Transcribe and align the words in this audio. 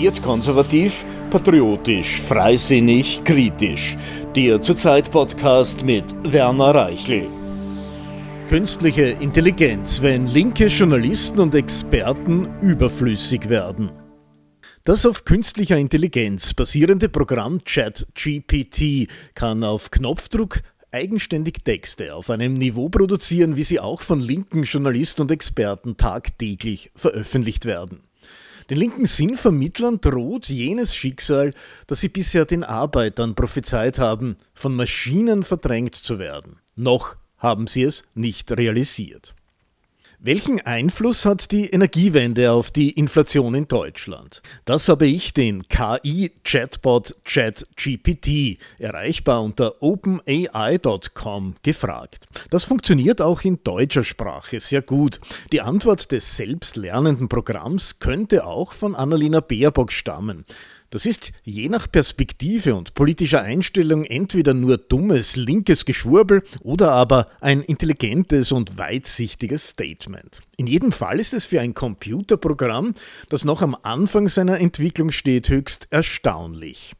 Ambitioniert 0.00 0.22
konservativ, 0.22 1.04
patriotisch, 1.28 2.22
freisinnig, 2.22 3.22
kritisch. 3.22 3.98
Der 4.34 4.62
Zurzeit-Podcast 4.62 5.84
mit 5.84 6.04
Werner 6.22 6.74
Reichel. 6.74 7.26
Künstliche 8.48 9.14
Intelligenz, 9.20 10.00
wenn 10.00 10.26
linke 10.26 10.68
Journalisten 10.68 11.40
und 11.40 11.54
Experten 11.54 12.48
überflüssig 12.62 13.50
werden. 13.50 13.90
Das 14.84 15.04
auf 15.04 15.26
künstlicher 15.26 15.76
Intelligenz 15.76 16.54
basierende 16.54 17.10
Programm 17.10 17.58
ChatGPT 17.62 19.06
kann 19.34 19.62
auf 19.62 19.90
Knopfdruck 19.90 20.62
eigenständig 20.92 21.62
Texte 21.62 22.14
auf 22.14 22.30
einem 22.30 22.54
Niveau 22.54 22.88
produzieren, 22.88 23.56
wie 23.56 23.64
sie 23.64 23.80
auch 23.80 24.00
von 24.00 24.22
linken 24.22 24.62
Journalisten 24.62 25.20
und 25.20 25.30
Experten 25.30 25.98
tagtäglich 25.98 26.90
veröffentlicht 26.94 27.66
werden. 27.66 28.00
Den 28.70 28.78
linken 28.78 29.04
Sinnvermittlern 29.04 30.00
droht 30.00 30.48
jenes 30.48 30.94
Schicksal, 30.94 31.52
das 31.88 32.00
sie 32.00 32.08
bisher 32.08 32.44
den 32.44 32.62
Arbeitern 32.62 33.34
prophezeit 33.34 33.98
haben, 33.98 34.36
von 34.54 34.76
Maschinen 34.76 35.42
verdrängt 35.42 35.96
zu 35.96 36.20
werden. 36.20 36.60
Noch 36.76 37.16
haben 37.36 37.66
sie 37.66 37.82
es 37.82 38.04
nicht 38.14 38.52
realisiert. 38.52 39.34
Welchen 40.22 40.60
Einfluss 40.60 41.24
hat 41.24 41.50
die 41.50 41.70
Energiewende 41.70 42.52
auf 42.52 42.70
die 42.70 42.90
Inflation 42.90 43.54
in 43.54 43.68
Deutschland? 43.68 44.42
Das 44.66 44.90
habe 44.90 45.06
ich 45.06 45.32
den 45.32 45.66
KI-Chatbot 45.66 47.16
ChatGPT, 47.24 48.58
erreichbar 48.78 49.42
unter 49.42 49.82
openai.com, 49.82 51.54
gefragt. 51.62 52.28
Das 52.50 52.64
funktioniert 52.64 53.22
auch 53.22 53.40
in 53.44 53.64
deutscher 53.64 54.04
Sprache 54.04 54.60
sehr 54.60 54.82
gut. 54.82 55.20
Die 55.52 55.62
Antwort 55.62 56.12
des 56.12 56.36
selbstlernenden 56.36 57.30
Programms 57.30 57.98
könnte 57.98 58.44
auch 58.44 58.72
von 58.72 58.94
Annalena 58.94 59.40
Baerbock 59.40 59.90
stammen. 59.90 60.44
Das 60.90 61.06
ist 61.06 61.32
je 61.44 61.68
nach 61.68 61.90
Perspektive 61.90 62.74
und 62.74 62.94
politischer 62.94 63.42
Einstellung 63.42 64.04
entweder 64.04 64.54
nur 64.54 64.76
dummes 64.76 65.36
linkes 65.36 65.84
Geschwurbel 65.84 66.42
oder 66.62 66.90
aber 66.90 67.28
ein 67.40 67.62
intelligentes 67.62 68.50
und 68.50 68.76
weitsichtiges 68.76 69.68
Statement. 69.68 70.40
In 70.56 70.66
jedem 70.66 70.90
Fall 70.90 71.20
ist 71.20 71.32
es 71.32 71.46
für 71.46 71.60
ein 71.60 71.74
Computerprogramm, 71.74 72.94
das 73.28 73.44
noch 73.44 73.62
am 73.62 73.76
Anfang 73.80 74.28
seiner 74.28 74.58
Entwicklung 74.58 75.12
steht, 75.12 75.48
höchst 75.48 75.86
erstaunlich. 75.90 76.94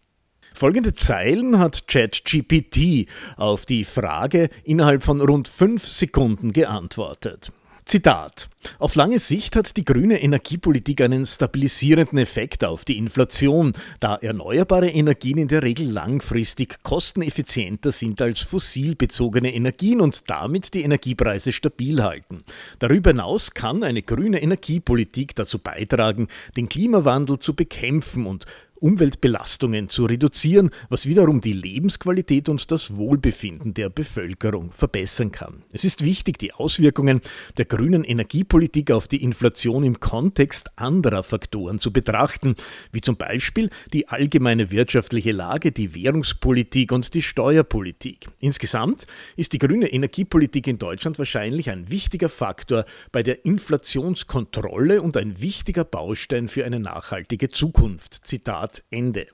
Folgende 0.54 0.94
Zeilen 0.94 1.58
hat 1.58 1.88
ChatGPT 1.88 3.08
auf 3.36 3.66
die 3.66 3.84
Frage 3.84 4.50
innerhalb 4.62 5.02
von 5.02 5.20
rund 5.20 5.48
fünf 5.48 5.86
Sekunden 5.86 6.52
geantwortet. 6.52 7.50
Zitat. 7.84 8.48
Auf 8.78 8.94
lange 8.94 9.18
Sicht 9.18 9.56
hat 9.56 9.76
die 9.76 9.84
grüne 9.84 10.22
Energiepolitik 10.22 11.00
einen 11.00 11.24
stabilisierenden 11.24 12.18
Effekt 12.18 12.62
auf 12.62 12.84
die 12.84 12.98
Inflation, 12.98 13.72
da 14.00 14.16
erneuerbare 14.16 14.90
Energien 14.90 15.38
in 15.38 15.48
der 15.48 15.62
Regel 15.62 15.90
langfristig 15.90 16.82
kosteneffizienter 16.82 17.90
sind 17.90 18.20
als 18.20 18.40
fossilbezogene 18.40 19.54
Energien 19.54 20.00
und 20.00 20.28
damit 20.28 20.74
die 20.74 20.82
Energiepreise 20.82 21.52
stabil 21.52 22.02
halten. 22.02 22.44
Darüber 22.78 23.10
hinaus 23.10 23.54
kann 23.54 23.82
eine 23.82 24.02
grüne 24.02 24.42
Energiepolitik 24.42 25.34
dazu 25.34 25.58
beitragen, 25.58 26.28
den 26.56 26.68
Klimawandel 26.68 27.38
zu 27.38 27.54
bekämpfen 27.54 28.26
und 28.26 28.44
Umweltbelastungen 28.80 29.88
zu 29.88 30.06
reduzieren, 30.06 30.70
was 30.88 31.06
wiederum 31.06 31.40
die 31.40 31.52
Lebensqualität 31.52 32.48
und 32.48 32.70
das 32.70 32.96
Wohlbefinden 32.96 33.74
der 33.74 33.90
Bevölkerung 33.90 34.72
verbessern 34.72 35.32
kann. 35.32 35.62
Es 35.72 35.84
ist 35.84 36.04
wichtig, 36.04 36.38
die 36.38 36.52
Auswirkungen 36.52 37.20
der 37.58 37.66
grünen 37.66 38.04
Energiepolitik 38.04 38.90
auf 38.90 39.06
die 39.06 39.22
Inflation 39.22 39.84
im 39.84 40.00
Kontext 40.00 40.70
anderer 40.76 41.22
Faktoren 41.22 41.78
zu 41.78 41.92
betrachten, 41.92 42.56
wie 42.92 43.00
zum 43.00 43.16
Beispiel 43.16 43.70
die 43.92 44.08
allgemeine 44.08 44.70
wirtschaftliche 44.70 45.32
Lage, 45.32 45.72
die 45.72 45.94
Währungspolitik 45.94 46.92
und 46.92 47.12
die 47.14 47.22
Steuerpolitik. 47.22 48.28
Insgesamt 48.40 49.06
ist 49.36 49.52
die 49.52 49.58
grüne 49.58 49.92
Energiepolitik 49.92 50.66
in 50.66 50.78
Deutschland 50.78 51.18
wahrscheinlich 51.18 51.70
ein 51.70 51.90
wichtiger 51.90 52.28
Faktor 52.28 52.84
bei 53.12 53.22
der 53.22 53.44
Inflationskontrolle 53.44 55.02
und 55.02 55.16
ein 55.16 55.40
wichtiger 55.40 55.84
Baustein 55.84 56.48
für 56.48 56.64
eine 56.64 56.80
nachhaltige 56.80 57.48
Zukunft. 57.48 58.26
Zitat 58.26 58.69
Zitat 58.70 58.84
Ende. 58.90 59.26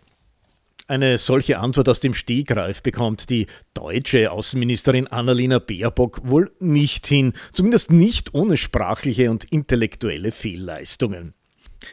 Eine 0.88 1.18
solche 1.18 1.58
Antwort 1.58 1.88
aus 1.88 2.00
dem 2.00 2.14
Stegreif 2.14 2.80
bekommt 2.82 3.28
die 3.28 3.46
deutsche 3.74 4.30
Außenministerin 4.30 5.08
Annalena 5.08 5.58
Baerbock 5.58 6.20
wohl 6.24 6.52
nicht 6.60 7.06
hin, 7.06 7.32
zumindest 7.52 7.90
nicht 7.90 8.34
ohne 8.34 8.56
sprachliche 8.56 9.30
und 9.30 9.44
intellektuelle 9.44 10.30
Fehlleistungen. 10.30 11.34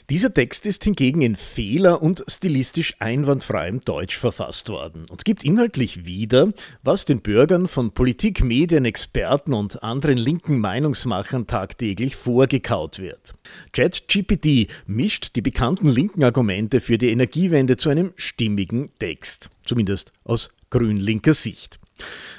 Dieser 0.09 0.33
Text 0.33 0.65
ist 0.65 0.83
hingegen 0.83 1.21
in 1.21 1.35
Fehler 1.35 2.01
und 2.01 2.23
stilistisch 2.27 2.95
einwandfreiem 2.99 3.81
Deutsch 3.81 4.17
verfasst 4.17 4.69
worden 4.69 5.05
und 5.09 5.25
gibt 5.25 5.43
inhaltlich 5.43 6.05
wieder, 6.05 6.53
was 6.83 7.05
den 7.05 7.21
Bürgern 7.21 7.67
von 7.67 7.91
Politik, 7.91 8.43
Medien, 8.43 8.85
Experten 8.85 9.53
und 9.53 9.83
anderen 9.83 10.17
linken 10.17 10.59
Meinungsmachern 10.59 11.47
tagtäglich 11.47 12.15
vorgekaut 12.15 12.99
wird. 12.99 13.33
ChatGPT 13.71 14.67
mischt 14.85 15.35
die 15.35 15.41
bekannten 15.41 15.89
linken 15.89 16.23
Argumente 16.23 16.79
für 16.79 16.97
die 16.97 17.09
Energiewende 17.09 17.77
zu 17.77 17.89
einem 17.89 18.11
stimmigen 18.15 18.89
Text, 18.99 19.49
zumindest 19.65 20.11
aus 20.23 20.49
grün-linker 20.69 21.33
Sicht. 21.33 21.79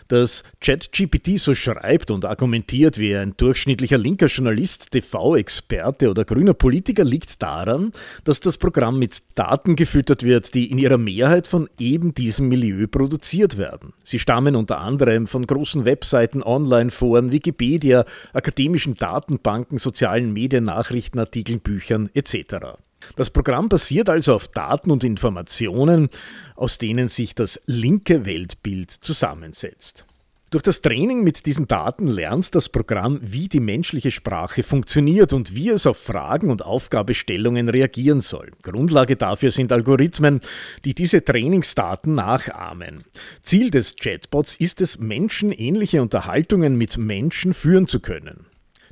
Dass 0.08 0.44
ChatGPT 0.60 1.38
so 1.38 1.54
schreibt 1.54 2.10
und 2.10 2.24
argumentiert 2.24 2.98
wie 2.98 3.16
ein 3.16 3.34
durchschnittlicher 3.36 3.96
linker 3.96 4.26
Journalist, 4.26 4.90
TV-Experte 4.90 6.10
oder 6.10 6.24
grüner 6.24 6.54
Politiker 6.54 7.04
liegt 7.04 7.42
daran, 7.42 7.92
dass 8.24 8.40
das 8.40 8.58
Programm 8.58 8.98
mit 8.98 9.22
Daten 9.34 9.76
gefüttert 9.76 10.22
wird, 10.22 10.54
die 10.54 10.70
in 10.70 10.78
ihrer 10.78 10.98
Mehrheit 10.98 11.48
von 11.48 11.68
eben 11.78 12.12
diesem 12.12 12.48
Milieu 12.48 12.86
produziert 12.86 13.56
werden. 13.56 13.94
Sie 14.04 14.18
stammen 14.18 14.56
unter 14.56 14.80
anderem 14.80 15.26
von 15.26 15.46
großen 15.46 15.84
Webseiten, 15.84 16.42
Online-Foren, 16.42 17.32
Wikipedia, 17.32 18.04
akademischen 18.32 18.96
Datenbanken, 18.96 19.78
sozialen 19.78 20.32
Medien, 20.32 20.64
Nachrichtenartikeln, 20.64 21.60
Büchern 21.60 22.10
etc. 22.14 22.76
Das 23.16 23.30
Programm 23.30 23.68
basiert 23.68 24.08
also 24.08 24.34
auf 24.34 24.48
Daten 24.48 24.90
und 24.90 25.04
Informationen, 25.04 26.08
aus 26.56 26.78
denen 26.78 27.08
sich 27.08 27.34
das 27.34 27.60
linke 27.66 28.24
Weltbild 28.24 28.90
zusammensetzt. 28.90 30.06
Durch 30.54 30.62
das 30.62 30.82
Training 30.82 31.24
mit 31.24 31.46
diesen 31.46 31.66
Daten 31.66 32.06
lernt 32.06 32.54
das 32.54 32.68
Programm, 32.68 33.18
wie 33.20 33.48
die 33.48 33.58
menschliche 33.58 34.12
Sprache 34.12 34.62
funktioniert 34.62 35.32
und 35.32 35.56
wie 35.56 35.68
es 35.70 35.84
auf 35.84 35.98
Fragen 35.98 36.48
und 36.48 36.64
Aufgabestellungen 36.64 37.68
reagieren 37.68 38.20
soll. 38.20 38.52
Grundlage 38.62 39.16
dafür 39.16 39.50
sind 39.50 39.72
Algorithmen, 39.72 40.40
die 40.84 40.94
diese 40.94 41.24
Trainingsdaten 41.24 42.14
nachahmen. 42.14 43.02
Ziel 43.42 43.72
des 43.72 43.96
Chatbots 43.96 44.54
ist 44.54 44.80
es, 44.80 45.00
menschenähnliche 45.00 46.00
Unterhaltungen 46.00 46.76
mit 46.76 46.98
Menschen 46.98 47.52
führen 47.52 47.88
zu 47.88 47.98
können. 47.98 48.46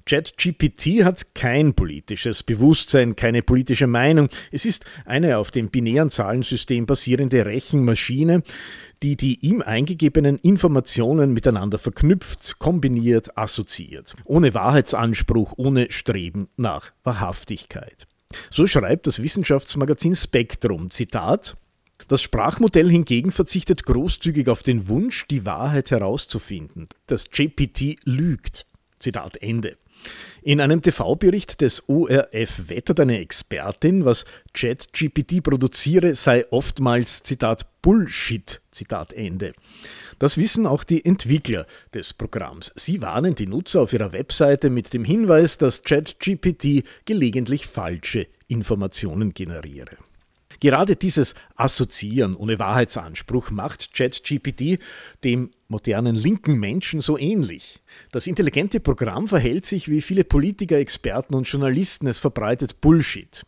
ChatGPT 0.06 1.04
hat 1.04 1.34
kein 1.34 1.74
politisches 1.74 2.42
Bewusstsein, 2.42 3.16
keine 3.16 3.42
politische 3.42 3.86
Meinung. 3.86 4.28
Es 4.50 4.64
ist 4.64 4.84
eine 5.04 5.38
auf 5.38 5.50
dem 5.50 5.70
binären 5.70 6.10
Zahlensystem 6.10 6.86
basierende 6.86 7.44
Rechenmaschine, 7.44 8.42
die 9.02 9.16
die 9.16 9.38
ihm 9.46 9.62
eingegebenen 9.62 10.38
Informationen 10.38 11.32
miteinander 11.32 11.78
verknüpft, 11.78 12.58
kombiniert, 12.58 13.36
assoziiert. 13.36 14.14
Ohne 14.24 14.54
Wahrheitsanspruch, 14.54 15.54
ohne 15.56 15.90
Streben 15.90 16.48
nach 16.56 16.92
Wahrhaftigkeit. 17.04 18.06
So 18.50 18.66
schreibt 18.66 19.06
das 19.06 19.22
Wissenschaftsmagazin 19.22 20.14
Spektrum. 20.14 20.90
Zitat 20.90 21.56
das 22.08 22.22
Sprachmodell 22.22 22.90
hingegen 22.90 23.30
verzichtet 23.30 23.84
großzügig 23.84 24.48
auf 24.48 24.62
den 24.62 24.88
Wunsch, 24.88 25.26
die 25.28 25.46
Wahrheit 25.46 25.90
herauszufinden. 25.90 26.88
Das 27.06 27.30
GPT 27.30 27.96
lügt. 28.04 28.66
Zitat 28.98 29.36
Ende. 29.42 29.76
In 30.42 30.60
einem 30.60 30.82
TV-Bericht 30.82 31.60
des 31.60 31.88
ORF 31.88 32.68
wettert 32.68 32.98
eine 32.98 33.20
Expertin, 33.20 34.04
was 34.04 34.24
ChatGPT 34.52 35.42
produziere, 35.42 36.14
sei 36.16 36.44
oftmals, 36.50 37.22
Zitat, 37.22 37.66
Bullshit, 37.80 38.60
Zitat 38.72 39.12
Ende. 39.12 39.52
Das 40.18 40.38
wissen 40.38 40.66
auch 40.66 40.84
die 40.84 41.04
Entwickler 41.04 41.66
des 41.94 42.12
Programms. 42.14 42.72
Sie 42.74 43.02
warnen 43.02 43.34
die 43.34 43.46
Nutzer 43.46 43.82
auf 43.82 43.92
ihrer 43.92 44.12
Webseite 44.12 44.70
mit 44.70 44.92
dem 44.94 45.04
Hinweis, 45.04 45.58
dass 45.58 45.82
ChatGPT 45.82 46.84
gelegentlich 47.04 47.66
falsche 47.66 48.26
Informationen 48.48 49.34
generiere. 49.34 49.96
Gerade 50.62 50.94
dieses 50.94 51.34
Assoziieren 51.56 52.36
ohne 52.36 52.60
Wahrheitsanspruch 52.60 53.50
macht 53.50 53.94
ChatGPT 53.94 54.78
dem 55.24 55.50
modernen 55.66 56.14
linken 56.14 56.54
Menschen 56.54 57.00
so 57.00 57.18
ähnlich. 57.18 57.80
Das 58.12 58.28
intelligente 58.28 58.78
Programm 58.78 59.26
verhält 59.26 59.66
sich 59.66 59.88
wie 59.88 60.00
viele 60.00 60.22
Politiker, 60.22 60.76
Experten 60.76 61.34
und 61.34 61.48
Journalisten. 61.48 62.06
Es 62.06 62.20
verbreitet 62.20 62.80
Bullshit. 62.80 63.42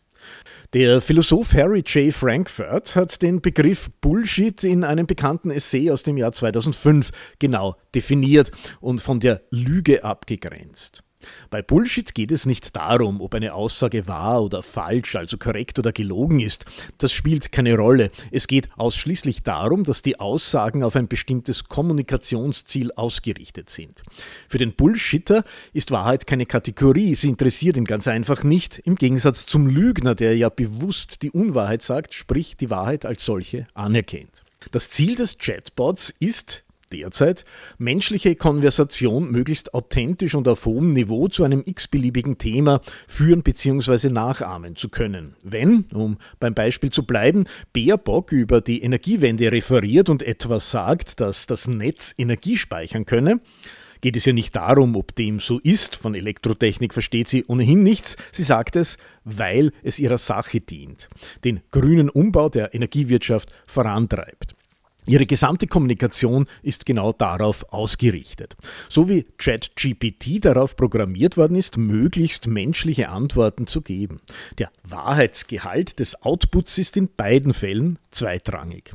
Der 0.73 0.99
Philosoph 0.99 1.53
Harry 1.53 1.85
J. 1.87 2.13
Frankfurt 2.13 2.97
hat 2.97 3.21
den 3.21 3.39
Begriff 3.39 3.89
Bullshit 4.01 4.65
in 4.65 4.83
einem 4.83 5.07
bekannten 5.07 5.51
Essay 5.51 5.91
aus 5.91 6.03
dem 6.03 6.17
Jahr 6.17 6.33
2005 6.33 7.11
genau 7.39 7.77
definiert 7.93 8.51
und 8.81 9.01
von 9.01 9.21
der 9.21 9.41
Lüge 9.51 10.03
abgegrenzt. 10.03 11.01
Bei 11.49 11.61
Bullshit 11.61 12.13
geht 12.13 12.31
es 12.31 12.45
nicht 12.45 12.75
darum, 12.75 13.21
ob 13.21 13.35
eine 13.35 13.53
Aussage 13.53 14.07
wahr 14.07 14.43
oder 14.43 14.63
falsch, 14.63 15.15
also 15.15 15.37
korrekt 15.37 15.79
oder 15.79 15.91
gelogen 15.91 16.39
ist. 16.39 16.65
Das 16.97 17.11
spielt 17.11 17.51
keine 17.51 17.75
Rolle. 17.75 18.11
Es 18.31 18.47
geht 18.47 18.69
ausschließlich 18.77 19.43
darum, 19.43 19.83
dass 19.83 20.01
die 20.01 20.19
Aussagen 20.19 20.83
auf 20.83 20.95
ein 20.95 21.07
bestimmtes 21.07 21.65
Kommunikationsziel 21.65 22.91
ausgerichtet 22.93 23.69
sind. 23.69 24.03
Für 24.47 24.57
den 24.57 24.73
Bullshitter 24.73 25.43
ist 25.73 25.91
Wahrheit 25.91 26.27
keine 26.27 26.45
Kategorie, 26.45 27.15
sie 27.15 27.29
interessiert 27.29 27.77
ihn 27.77 27.85
ganz 27.85 28.07
einfach 28.07 28.43
nicht, 28.43 28.79
im 28.79 28.95
Gegensatz 28.95 29.45
zum 29.45 29.67
Lügner, 29.67 30.15
der 30.15 30.35
ja 30.35 30.49
bewusst 30.49 31.21
die 31.21 31.31
Unwahrheit 31.31 31.81
sagt, 31.81 32.13
sprich 32.13 32.57
die 32.57 32.69
Wahrheit 32.69 33.05
als 33.05 33.25
solche 33.25 33.67
anerkennt. 33.73 34.43
Das 34.71 34.89
Ziel 34.89 35.15
des 35.15 35.37
Chatbots 35.37 36.13
ist, 36.19 36.64
derzeit, 36.95 37.45
menschliche 37.77 38.35
Konversation 38.35 39.31
möglichst 39.31 39.73
authentisch 39.73 40.35
und 40.35 40.47
auf 40.47 40.65
hohem 40.65 40.91
Niveau 40.91 41.27
zu 41.27 41.43
einem 41.43 41.63
x-beliebigen 41.65 42.37
Thema 42.37 42.81
führen 43.07 43.43
bzw. 43.43 44.09
nachahmen 44.09 44.75
zu 44.75 44.89
können. 44.89 45.35
Wenn, 45.43 45.85
um 45.93 46.17
beim 46.39 46.53
Beispiel 46.53 46.89
zu 46.89 47.05
bleiben, 47.05 47.45
Baerbock 47.73 48.31
über 48.31 48.61
die 48.61 48.81
Energiewende 48.81 49.51
referiert 49.51 50.09
und 50.09 50.23
etwas 50.23 50.71
sagt, 50.71 51.19
dass 51.19 51.47
das 51.47 51.67
Netz 51.67 52.13
Energie 52.17 52.57
speichern 52.57 53.05
könne, 53.05 53.41
geht 54.01 54.17
es 54.17 54.25
ja 54.25 54.33
nicht 54.33 54.55
darum, 54.55 54.95
ob 54.95 55.15
dem 55.15 55.39
so 55.39 55.59
ist, 55.59 55.95
von 55.95 56.15
Elektrotechnik 56.15 56.93
versteht 56.93 57.27
sie 57.27 57.43
ohnehin 57.45 57.81
nichts, 57.81 58.17
sie 58.31 58.43
sagt 58.43 58.75
es, 58.75 58.97
weil 59.23 59.71
es 59.83 59.99
ihrer 59.99 60.19
Sache 60.19 60.61
dient, 60.61 61.09
den 61.43 61.61
grünen 61.71 62.09
Umbau 62.09 62.49
der 62.49 62.75
Energiewirtschaft 62.75 63.51
vorantreibt. 63.65 64.55
Ihre 65.07 65.25
gesamte 65.25 65.67
Kommunikation 65.67 66.47
ist 66.63 66.85
genau 66.85 67.13
darauf 67.13 67.71
ausgerichtet. 67.71 68.55
So 68.89 69.07
wie 69.07 69.25
ChatGPT 69.37 70.43
darauf 70.43 70.75
programmiert 70.75 71.37
worden 71.37 71.55
ist, 71.55 71.77
möglichst 71.77 72.47
menschliche 72.47 73.09
Antworten 73.09 73.67
zu 73.67 73.81
geben. 73.81 74.19
Der 74.57 74.71
Wahrheitsgehalt 74.83 75.99
des 75.99 76.21
Outputs 76.23 76.77
ist 76.77 76.97
in 76.97 77.09
beiden 77.15 77.53
Fällen 77.53 77.99
zweitrangig. 78.11 78.93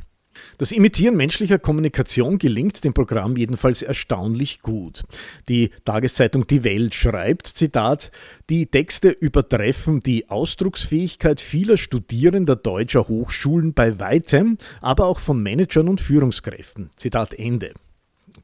Das 0.57 0.71
Imitieren 0.71 1.15
menschlicher 1.15 1.59
Kommunikation 1.59 2.37
gelingt 2.37 2.83
dem 2.83 2.93
Programm 2.93 3.35
jedenfalls 3.35 3.81
erstaunlich 3.81 4.61
gut. 4.61 5.03
Die 5.49 5.71
Tageszeitung 5.85 6.47
Die 6.47 6.63
Welt 6.63 6.93
schreibt, 6.93 7.47
Zitat, 7.47 8.11
die 8.49 8.67
Texte 8.67 9.09
übertreffen 9.09 10.01
die 10.01 10.29
Ausdrucksfähigkeit 10.29 11.41
vieler 11.41 11.77
Studierender 11.77 12.55
deutscher 12.55 13.07
Hochschulen 13.07 13.73
bei 13.73 13.99
weitem, 13.99 14.57
aber 14.81 15.05
auch 15.05 15.19
von 15.19 15.41
Managern 15.41 15.87
und 15.87 16.01
Führungskräften. 16.01 16.91
Zitat 16.95 17.33
Ende. 17.33 17.73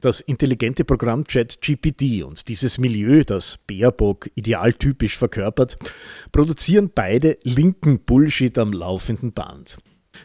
Das 0.00 0.20
intelligente 0.20 0.84
Programm 0.84 1.24
ChatGPT 1.24 2.22
und 2.22 2.48
dieses 2.48 2.78
Milieu, 2.78 3.24
das 3.24 3.58
Baerbock 3.66 4.30
idealtypisch 4.36 5.16
verkörpert, 5.16 5.76
produzieren 6.30 6.90
beide 6.94 7.36
linken 7.42 8.00
Bullshit 8.00 8.56
am 8.58 8.72
laufenden 8.72 9.32
Band. 9.32 9.78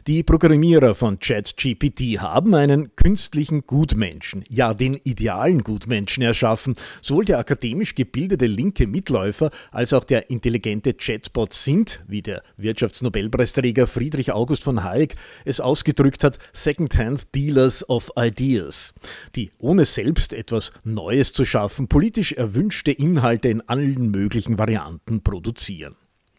Die 0.08 0.24
Programmierer 0.24 0.96
von 0.96 1.20
ChatGPT 1.20 2.20
haben 2.20 2.54
einen 2.56 2.96
künstlichen 2.96 3.66
Gutmenschen, 3.66 4.44
ja 4.50 4.74
den 4.74 5.00
idealen 5.04 5.64
Gutmenschen 5.64 6.24
erschaffen. 6.24 6.76
Sowohl 7.02 7.26
der 7.26 7.40
akademisch 7.40 7.96
gebildete 7.96 8.46
linke 8.46 8.88
Mitläufer 8.88 9.50
als 9.72 9.94
auch 9.94 10.04
der 10.04 10.30
intelligente 10.30 10.94
Chatbot 10.94 11.54
sind, 11.54 12.04
wie 12.08 12.22
der 12.22 12.44
Wirtschaftsnobelpreisträger 12.58 13.88
Friedrich 13.88 14.32
August 14.32 14.64
von 14.64 14.84
Hayek 14.84 15.16
es 15.46 15.60
ausgedrückt 15.60 16.24
hat, 16.24 16.40
Secondhand 16.52 17.34
Dealers 17.34 17.88
of 17.90 18.12
Ideas, 18.18 18.94
die 19.36 19.52
ohne 19.60 19.86
selbst 19.86 20.34
etwas 20.34 20.74
Neues 20.84 21.34
zu 21.34 21.46
schaffen, 21.46 21.88
politisch 21.88 22.34
erwünschte 22.34 22.92
Inhalte 22.92 23.48
in 23.50 23.62
allen 23.62 24.12
möglichen 24.12 24.58
Varianten 24.58 25.22
produzieren. 25.24 25.96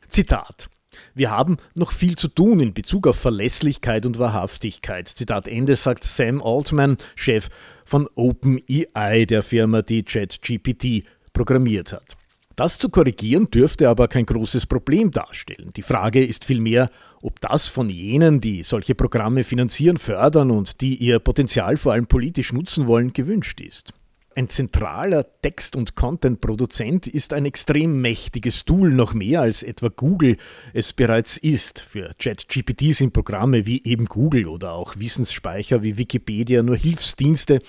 Zitat 0.08 0.68
wir 1.14 1.30
haben 1.30 1.56
noch 1.76 1.92
viel 1.92 2.16
zu 2.16 2.28
tun 2.28 2.60
in 2.60 2.74
Bezug 2.74 3.06
auf 3.06 3.16
Verlässlichkeit 3.16 4.06
und 4.06 4.18
Wahrhaftigkeit. 4.18 5.08
Zitat 5.08 5.48
Ende 5.48 5.76
sagt 5.76 6.04
Sam 6.04 6.42
Altman, 6.42 6.98
Chef 7.14 7.48
von 7.84 8.08
OpenEI, 8.14 9.26
der 9.26 9.42
Firma, 9.42 9.82
die 9.82 10.02
ChatGPT 10.02 11.04
programmiert 11.32 11.92
hat. 11.92 12.16
Das 12.56 12.78
zu 12.78 12.88
korrigieren 12.88 13.50
dürfte 13.50 13.88
aber 13.88 14.06
kein 14.06 14.26
großes 14.26 14.66
Problem 14.66 15.10
darstellen. 15.10 15.72
Die 15.74 15.82
Frage 15.82 16.24
ist 16.24 16.44
vielmehr, 16.44 16.88
ob 17.20 17.40
das 17.40 17.66
von 17.66 17.88
jenen, 17.88 18.40
die 18.40 18.62
solche 18.62 18.94
Programme 18.94 19.42
finanzieren, 19.42 19.96
fördern 19.96 20.52
und 20.52 20.80
die 20.80 20.96
ihr 20.96 21.18
Potenzial 21.18 21.76
vor 21.76 21.94
allem 21.94 22.06
politisch 22.06 22.52
nutzen 22.52 22.86
wollen, 22.86 23.12
gewünscht 23.12 23.60
ist. 23.60 23.92
Ein 24.36 24.48
zentraler 24.48 25.30
Text- 25.42 25.76
und 25.76 25.94
Content-Produzent 25.94 27.06
ist 27.06 27.32
ein 27.32 27.46
extrem 27.46 28.00
mächtiges 28.00 28.64
Tool, 28.64 28.90
noch 28.90 29.14
mehr 29.14 29.42
als 29.42 29.62
etwa 29.62 29.88
Google 29.88 30.38
es 30.72 30.92
bereits 30.92 31.36
ist. 31.36 31.78
Für 31.78 32.12
ChatGPT 32.18 32.92
sind 32.94 33.12
Programme 33.12 33.64
wie 33.64 33.84
eben 33.84 34.06
Google 34.06 34.48
oder 34.48 34.72
auch 34.72 34.98
Wissensspeicher 34.98 35.84
wie 35.84 35.98
Wikipedia 35.98 36.64
nur 36.64 36.76
Hilfsdienste, 36.76 37.60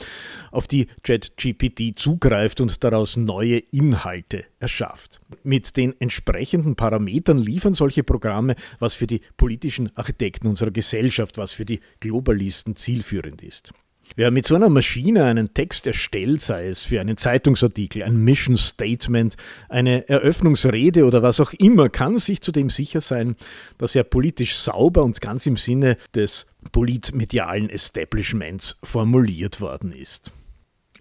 auf 0.51 0.65
die 0.65 0.87
ChatGPT 1.03 1.99
zugreift 1.99 2.59
und 2.61 2.83
daraus 2.83 3.15
neue 3.15 3.59
Inhalte 3.59 4.45
erschafft. 4.57 5.21
Mit 5.43 5.77
den 5.77 5.93
entsprechenden 6.01 6.75
Parametern 6.75 7.37
liefern 7.37 7.75
solche 7.75 8.03
Programme, 8.03 8.55
was 8.79 8.95
für 8.95 9.05
die 9.05 9.21
politischen 9.37 9.95
Architekten 9.95 10.47
unserer 10.47 10.71
Gesellschaft, 10.71 11.37
was 11.37 11.51
für 11.51 11.65
die 11.65 11.81
Globalisten 11.99 12.75
zielführend 12.75 13.43
ist. 13.43 13.71
Wer 14.15 14.31
mit 14.31 14.45
so 14.45 14.55
einer 14.55 14.69
Maschine 14.69 15.25
einen 15.25 15.53
Text 15.53 15.87
erstellt, 15.87 16.41
sei 16.41 16.67
es 16.67 16.83
für 16.83 17.01
einen 17.01 17.17
Zeitungsartikel, 17.17 18.03
ein 18.03 18.17
Mission 18.17 18.55
Statement, 18.55 19.35
eine 19.67 20.07
Eröffnungsrede 20.07 21.05
oder 21.05 21.21
was 21.21 21.39
auch 21.39 21.51
immer, 21.53 21.89
kann 21.89 22.19
sich 22.19 22.41
zudem 22.41 22.69
sicher 22.69 23.01
sein, 23.01 23.35
dass 23.77 23.95
er 23.95 24.03
politisch 24.03 24.55
sauber 24.55 25.03
und 25.03 25.19
ganz 25.19 25.45
im 25.45 25.57
Sinne 25.57 25.97
des 26.13 26.45
politmedialen 26.71 27.69
Establishments 27.69 28.77
formuliert 28.83 29.59
worden 29.59 29.91
ist. 29.91 30.31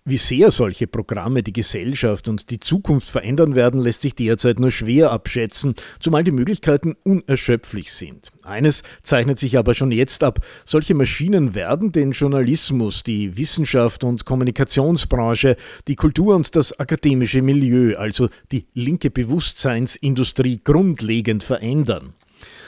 Wie 0.06 0.18
sehr 0.18 0.50
solche 0.50 0.86
Programme 0.86 1.42
die 1.42 1.54
Gesellschaft 1.54 2.28
und 2.28 2.50
die 2.50 2.60
Zukunft 2.60 3.08
verändern 3.08 3.54
werden, 3.54 3.80
lässt 3.80 4.02
sich 4.02 4.14
derzeit 4.14 4.60
nur 4.60 4.70
schwer 4.70 5.10
abschätzen, 5.10 5.74
zumal 5.98 6.22
die 6.22 6.30
Möglichkeiten 6.30 6.94
unerschöpflich 7.04 7.90
sind. 7.90 8.30
Eines 8.42 8.82
zeichnet 9.02 9.38
sich 9.38 9.56
aber 9.56 9.74
schon 9.74 9.90
jetzt 9.92 10.22
ab. 10.22 10.40
Solche 10.66 10.92
Maschinen 10.92 11.54
werden 11.54 11.90
den 11.90 12.12
Journalismus, 12.12 13.02
die 13.02 13.38
Wissenschaft 13.38 14.04
und 14.04 14.26
Kommunikationsbranche, 14.26 15.56
die 15.88 15.96
Kultur 15.96 16.36
und 16.36 16.54
das 16.54 16.78
akademische 16.78 17.40
Milieu, 17.40 17.96
also 17.96 18.28
die 18.52 18.66
linke 18.74 19.10
Bewusstseinsindustrie 19.10 20.60
grundlegend 20.62 21.44
verändern. 21.44 22.12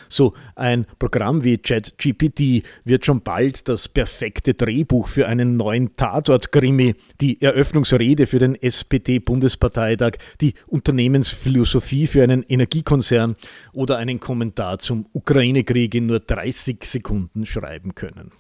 So 0.08 0.35
ein 0.55 0.87
Programm 0.99 1.44
wie 1.44 1.58
ChatGPT 1.58 2.65
wird 2.84 3.05
schon 3.06 3.22
bald 3.22 3.69
das 3.69 3.89
perfekte 3.89 4.55
Drehbuch 4.55 5.08
für 5.08 5.27
einen 5.27 5.56
neuen 5.56 5.96
Tatort-Krimi, 5.96 6.94
die 7.20 7.41
Eröffnungsrede 7.41 8.27
für 8.27 8.39
den 8.39 8.55
SPD-Bundesparteitag, 8.55 10.13
die 10.41 10.55
Unternehmensphilosophie 10.67 12.06
für 12.06 12.22
einen 12.22 12.43
Energiekonzern 12.43 13.36
oder 13.72 13.98
einen 13.98 14.20
Kommentar 14.20 14.79
zum 14.79 15.06
Ukraine-Krieg 15.13 15.94
in 15.94 16.06
nur 16.06 16.20
30 16.20 16.84
Sekunden 16.84 17.46
schreiben 17.46 17.94
können. 17.94 18.32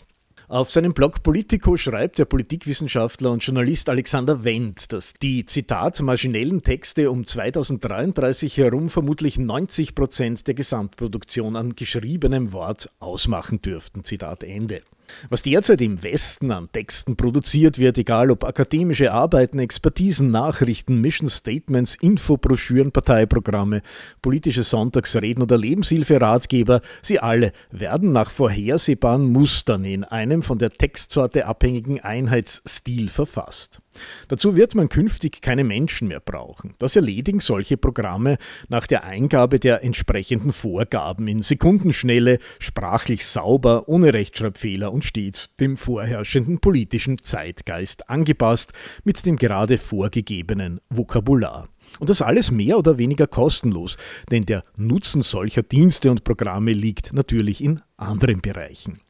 Auf 0.48 0.70
seinem 0.70 0.94
Blog 0.94 1.24
Politico 1.24 1.76
schreibt 1.76 2.18
der 2.18 2.24
Politikwissenschaftler 2.24 3.32
und 3.32 3.42
Journalist 3.42 3.88
Alexander 3.88 4.44
Wendt, 4.44 4.92
dass 4.92 5.14
die, 5.14 5.44
Zitat, 5.44 6.00
maschinellen 6.00 6.62
Texte 6.62 7.10
um 7.10 7.26
2033 7.26 8.56
herum 8.56 8.88
vermutlich 8.88 9.38
90 9.40 9.96
Prozent 9.96 10.46
der 10.46 10.54
Gesamtproduktion 10.54 11.56
an 11.56 11.74
geschriebenem 11.74 12.52
Wort 12.52 12.90
ausmachen 13.00 13.60
dürften. 13.60 14.04
Zitat 14.04 14.44
Ende. 14.44 14.82
Was 15.28 15.42
derzeit 15.42 15.80
im 15.80 16.02
Westen 16.02 16.50
an 16.50 16.70
Texten 16.72 17.16
produziert 17.16 17.78
wird, 17.78 17.98
egal 17.98 18.30
ob 18.30 18.44
akademische 18.44 19.12
Arbeiten, 19.12 19.58
Expertisen, 19.58 20.30
Nachrichten, 20.30 21.00
Mission 21.00 21.28
Statements, 21.28 21.96
Infobroschüren, 21.96 22.92
Parteiprogramme, 22.92 23.82
politische 24.22 24.62
Sonntagsreden 24.62 25.42
oder 25.42 25.58
Lebenshilferatgeber, 25.58 26.80
sie 27.02 27.18
alle 27.18 27.52
werden 27.70 28.12
nach 28.12 28.30
vorhersehbaren 28.30 29.30
Mustern 29.30 29.84
in 29.84 30.04
einem 30.04 30.42
von 30.42 30.58
der 30.58 30.70
Textsorte 30.70 31.46
abhängigen 31.46 32.00
Einheitsstil 32.00 33.08
verfasst. 33.08 33.80
Dazu 34.28 34.56
wird 34.56 34.74
man 34.74 34.88
künftig 34.88 35.40
keine 35.40 35.64
Menschen 35.64 36.08
mehr 36.08 36.20
brauchen. 36.20 36.74
Das 36.78 36.96
erledigen 36.96 37.40
solche 37.40 37.76
Programme 37.76 38.38
nach 38.68 38.86
der 38.86 39.04
Eingabe 39.04 39.58
der 39.58 39.84
entsprechenden 39.84 40.52
Vorgaben 40.52 41.28
in 41.28 41.42
Sekundenschnelle, 41.42 42.38
sprachlich 42.58 43.26
sauber, 43.26 43.88
ohne 43.88 44.12
Rechtschreibfehler 44.14 44.92
und 44.92 45.04
stets 45.04 45.54
dem 45.56 45.76
vorherrschenden 45.76 46.60
politischen 46.60 47.22
Zeitgeist 47.22 48.10
angepasst 48.10 48.72
mit 49.04 49.24
dem 49.26 49.36
gerade 49.36 49.78
vorgegebenen 49.78 50.80
Vokabular. 50.88 51.68
Und 51.98 52.10
das 52.10 52.22
alles 52.22 52.50
mehr 52.50 52.78
oder 52.78 52.98
weniger 52.98 53.26
kostenlos, 53.26 53.96
denn 54.30 54.44
der 54.44 54.64
Nutzen 54.76 55.22
solcher 55.22 55.62
Dienste 55.62 56.10
und 56.10 56.24
Programme 56.24 56.72
liegt 56.72 57.12
natürlich 57.12 57.62
in 57.62 57.80
anderen 57.96 58.40
Bereichen. 58.40 59.00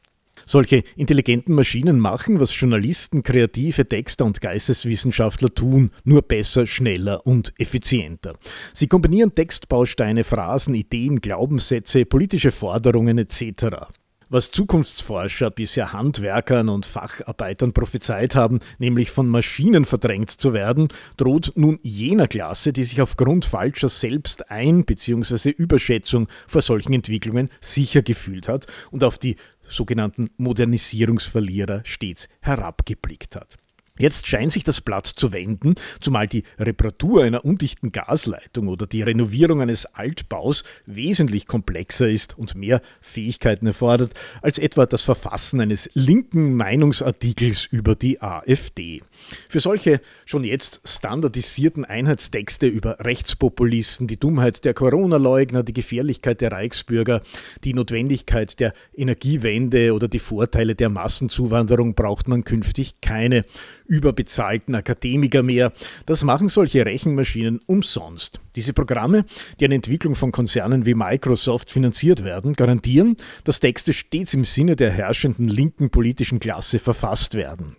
Solche 0.49 0.83
intelligenten 0.95 1.53
Maschinen 1.53 1.99
machen, 1.99 2.39
was 2.39 2.57
Journalisten, 2.57 3.21
kreative 3.21 3.87
Texter 3.87 4.23
und 4.23 4.39
Geisteswissenschaftler 4.39 5.53
tun, 5.53 5.91
nur 6.05 6.21
besser, 6.21 6.65
schneller 6.65 7.27
und 7.27 7.53
effizienter. 7.57 8.35
Sie 8.71 8.87
kombinieren 8.87 9.35
Textbausteine, 9.35 10.23
Phrasen, 10.23 10.73
Ideen, 10.73 11.19
Glaubenssätze, 11.19 12.05
politische 12.05 12.51
Forderungen 12.51 13.17
etc. 13.17 13.87
Was 14.29 14.51
Zukunftsforscher 14.51 15.51
bisher 15.51 15.93
Handwerkern 15.93 16.67
und 16.67 16.85
Facharbeitern 16.85 17.71
prophezeit 17.71 18.35
haben, 18.35 18.59
nämlich 18.77 19.09
von 19.09 19.29
Maschinen 19.29 19.85
verdrängt 19.85 20.31
zu 20.31 20.51
werden, 20.51 20.89
droht 21.15 21.53
nun 21.55 21.79
jener 21.81 22.27
Klasse, 22.27 22.73
die 22.73 22.83
sich 22.83 23.01
aufgrund 23.01 23.45
falscher 23.45 23.87
Selbstein- 23.87 24.83
bzw. 24.83 25.51
Überschätzung 25.51 26.27
vor 26.45 26.61
solchen 26.61 26.91
Entwicklungen 26.91 27.49
sicher 27.61 28.01
gefühlt 28.01 28.49
hat 28.49 28.67
und 28.91 29.05
auf 29.05 29.17
die 29.17 29.37
sogenannten 29.67 30.29
Modernisierungsverlierer 30.37 31.81
stets 31.83 32.27
herabgeblickt 32.41 33.35
hat. 33.35 33.57
Jetzt 33.97 34.27
scheint 34.27 34.51
sich 34.51 34.63
das 34.63 34.81
Blatt 34.81 35.07
zu 35.07 35.33
wenden, 35.33 35.75
zumal 35.99 36.27
die 36.27 36.43
Reparatur 36.59 37.23
einer 37.23 37.43
undichten 37.43 37.91
Gasleitung 37.91 38.67
oder 38.67 38.85
die 38.85 39.01
Renovierung 39.01 39.61
eines 39.61 39.85
Altbaus 39.85 40.63
wesentlich 40.85 41.47
komplexer 41.47 42.09
ist 42.09 42.37
und 42.37 42.55
mehr 42.55 42.81
Fähigkeiten 43.01 43.67
erfordert 43.67 44.13
als 44.41 44.59
etwa 44.59 44.85
das 44.85 45.01
Verfassen 45.01 45.61
eines 45.61 45.89
linken 45.93 46.55
Meinungsartikels 46.55 47.65
über 47.65 47.95
die 47.95 48.21
AfD. 48.21 49.01
Für 49.49 49.59
solche 49.59 50.01
schon 50.25 50.43
jetzt 50.43 50.81
standardisierten 50.85 51.85
Einheitstexte 51.85 52.67
über 52.67 52.99
Rechtspopulisten, 52.99 54.07
die 54.07 54.19
Dummheit 54.19 54.65
der 54.65 54.73
Corona-Leugner, 54.73 55.63
die 55.63 55.73
Gefährlichkeit 55.73 56.41
der 56.41 56.51
Reichsbürger, 56.51 57.21
die 57.63 57.73
Notwendigkeit 57.73 58.59
der 58.59 58.73
Energiewende 58.95 59.93
oder 59.93 60.07
die 60.07 60.19
Vorteile 60.19 60.75
der 60.75 60.89
Massenzuwanderung 60.89 61.95
braucht 61.95 62.27
man 62.27 62.43
künftig 62.43 63.01
keine 63.01 63.45
überbezahlten 63.87 64.75
Akademiker 64.75 65.43
mehr. 65.43 65.73
Das 66.05 66.23
machen 66.23 66.49
solche 66.49 66.85
Rechenmaschinen 66.85 67.59
umsonst. 67.65 68.39
Diese 68.55 68.73
Programme, 68.73 69.25
die 69.59 69.65
eine 69.65 69.75
Entwicklung 69.75 70.15
von 70.15 70.31
Konzernen 70.31 70.85
wie 70.85 70.93
Microsoft 70.93 71.71
finanziert 71.71 72.23
werden, 72.23 72.53
garantieren, 72.53 73.17
dass 73.43 73.59
Texte 73.59 73.93
stets 73.93 74.33
im 74.33 74.45
Sinne 74.45 74.75
der 74.75 74.91
herrschenden 74.91 75.47
linken 75.47 75.89
politischen 75.89 76.39
Klasse 76.39 76.79
verfasst 76.79 77.35
werden. 77.35 77.75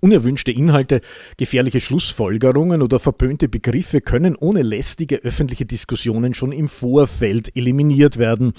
Unerwünschte 0.00 0.52
Inhalte, 0.52 1.00
gefährliche 1.36 1.80
Schlussfolgerungen 1.80 2.82
oder 2.82 2.98
verpönte 2.98 3.48
Begriffe 3.48 4.00
können 4.00 4.36
ohne 4.36 4.62
lästige 4.62 5.16
öffentliche 5.16 5.66
Diskussionen 5.66 6.34
schon 6.34 6.52
im 6.52 6.68
Vorfeld 6.68 7.56
eliminiert 7.56 8.16
werden. 8.16 8.52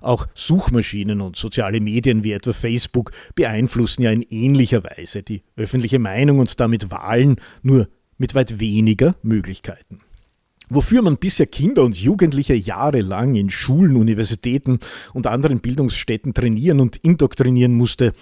Auch 0.00 0.26
Suchmaschinen 0.34 1.20
und 1.20 1.36
soziale 1.36 1.80
Medien 1.80 2.24
wie 2.24 2.32
etwa 2.32 2.52
Facebook 2.52 3.12
beeinflussen 3.34 4.02
ja 4.02 4.10
in 4.10 4.22
ähnlicher 4.22 4.82
Weise 4.84 5.22
die 5.22 5.42
öffentliche 5.56 5.98
Meinung 5.98 6.38
und 6.38 6.58
damit 6.58 6.90
Wahlen 6.90 7.36
nur 7.62 7.88
mit 8.16 8.34
weit 8.34 8.58
weniger 8.58 9.14
Möglichkeiten. 9.22 10.00
Wofür 10.70 11.00
man 11.00 11.16
bisher 11.16 11.46
Kinder 11.46 11.82
und 11.82 11.96
Jugendliche 11.96 12.54
jahrelang 12.54 13.34
in 13.36 13.48
Schulen, 13.48 13.96
Universitäten 13.96 14.80
und 15.14 15.26
anderen 15.26 15.60
Bildungsstätten 15.60 16.34
trainieren 16.34 16.80
und 16.80 16.96
indoktrinieren 16.96 17.72
musste, 17.72 18.12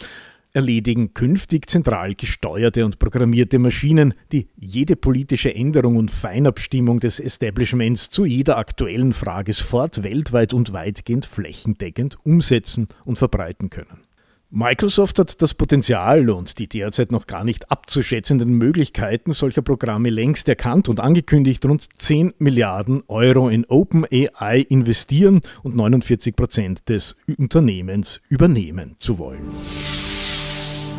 erledigen 0.57 1.15
künftig 1.15 1.69
zentral 1.69 2.15
gesteuerte 2.15 2.85
und 2.85 2.99
programmierte 2.99 3.59
Maschinen, 3.59 4.15
die 4.33 4.49
jede 4.57 4.97
politische 4.97 5.55
Änderung 5.55 5.97
und 5.97 6.11
Feinabstimmung 6.11 6.99
des 6.99 7.21
Establishments 7.21 8.11
zu 8.11 8.25
jeder 8.25 8.57
aktuellen 8.57 9.13
Frage 9.13 9.53
sofort 9.53 10.03
weltweit 10.03 10.55
und 10.55 10.73
weitgehend 10.73 11.27
flächendeckend 11.27 12.17
umsetzen 12.25 12.89
und 13.05 13.19
verbreiten 13.19 13.69
können. 13.71 14.01
Microsoft 14.49 15.19
hat 15.19 15.43
das 15.43 15.55
Potenzial 15.55 16.31
und 16.31 16.59
die 16.59 16.69
derzeit 16.69 17.13
noch 17.13 17.27
gar 17.27 17.45
nicht 17.45 17.71
abzuschätzenden 17.71 18.53
Möglichkeiten 18.53 19.33
solcher 19.33 19.61
Programme 19.61 20.09
längst 20.09 20.49
erkannt 20.49 20.89
und 20.89 21.01
angekündigt, 21.01 21.67
rund 21.67 21.87
10 21.99 22.33
Milliarden 22.39 23.03
Euro 23.09 23.51
in 23.51 23.67
OpenAI 23.67 24.61
investieren 24.69 25.41
und 25.63 25.77
49 25.77 26.35
Prozent 26.35 26.89
des 26.89 27.17
Unternehmens 27.37 28.21
übernehmen 28.29 28.97
zu 29.01 29.19
wollen. 29.19 30.06